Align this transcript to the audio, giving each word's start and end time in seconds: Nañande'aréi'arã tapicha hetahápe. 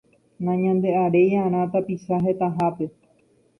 Nañande'aréi'arã 0.45 1.61
tapicha 1.71 2.15
hetahápe. 2.25 2.85